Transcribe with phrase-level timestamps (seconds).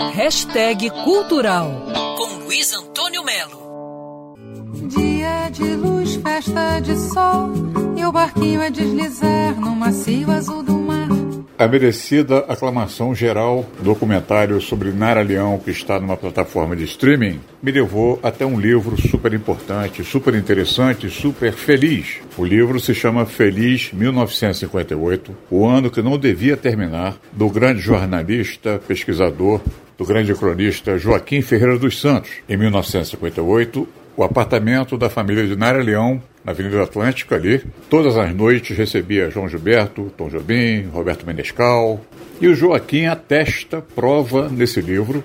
[0.00, 1.70] Hashtag Cultural
[2.18, 4.34] com Luiz Antônio Melo.
[4.88, 7.52] Dia de luz, festa de sol
[7.96, 10.93] e o barquinho a deslizar no macio azul do mar.
[11.64, 17.72] A merecida aclamação geral documentário sobre Nara Leão, que está numa plataforma de streaming, me
[17.72, 22.18] levou até um livro super importante, super interessante, super feliz.
[22.36, 28.78] O livro se chama Feliz 1958, o ano que não devia terminar, do grande jornalista,
[28.86, 29.62] pesquisador,
[29.96, 32.30] do grande cronista Joaquim Ferreira dos Santos.
[32.46, 37.62] Em 1958, o apartamento da família de Nara Leão na Avenida Atlântica ali.
[37.88, 42.00] Todas as noites recebia João Gilberto, Tom Jobim, Roberto Menescal.
[42.40, 45.24] E o Joaquim atesta, prova nesse livro,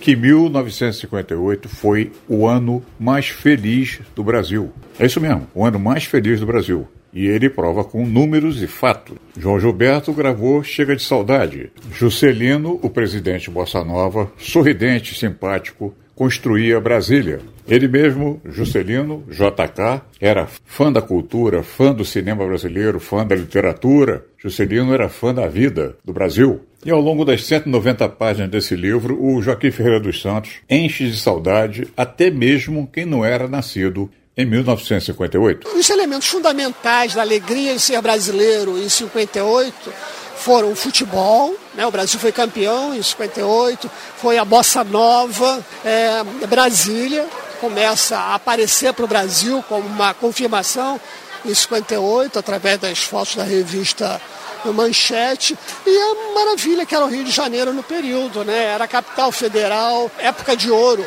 [0.00, 4.72] que 1958 foi o ano mais feliz do Brasil.
[4.98, 6.88] É isso mesmo, o ano mais feliz do Brasil.
[7.12, 9.16] E ele prova com números e fatos.
[9.36, 11.70] João Gilberto gravou Chega de Saudade.
[11.92, 17.40] Juscelino, o presidente Bossa Nova, sorridente, simpático, construía Brasília.
[17.66, 24.26] Ele mesmo, Juscelino, JK, era fã da cultura, fã do cinema brasileiro, fã da literatura.
[24.36, 26.60] Juscelino era fã da vida do Brasil.
[26.84, 31.16] E ao longo das 190 páginas desse livro, o Joaquim Ferreira dos Santos enche de
[31.16, 35.68] saudade até mesmo quem não era nascido em 1958.
[35.76, 39.92] Os elementos fundamentais da alegria de ser brasileiro em 58
[40.36, 41.86] foram o futebol, né?
[41.86, 47.26] o Brasil foi campeão em 58, foi a bossa nova, é, Brasília
[47.60, 50.98] começa a aparecer para o Brasil como uma confirmação
[51.44, 54.20] em 58, através das fotos da revista
[54.64, 58.64] Manchete, e a maravilha que era o Rio de Janeiro no período, né?
[58.64, 61.04] era a capital federal, época de ouro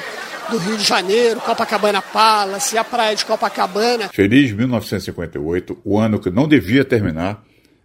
[0.49, 4.09] do Rio de Janeiro, Copacabana Palace, a praia de Copacabana.
[4.09, 7.43] Feliz 1958, o ano que não devia terminar,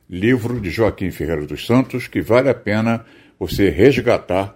[0.08, 3.04] livro de Joaquim Ferreira dos Santos, que vale a pena
[3.38, 4.54] você resgatar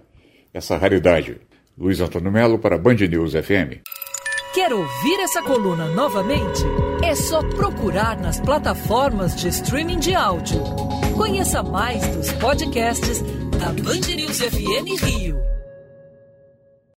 [0.53, 1.37] essa raridade.
[1.77, 3.81] Luiz Antônio Melo para Band News FM.
[4.53, 6.61] Quer ouvir essa coluna novamente?
[7.03, 10.61] É só procurar nas plataformas de streaming de áudio.
[11.17, 13.21] Conheça mais dos podcasts
[13.57, 15.52] da Band News FM Rio.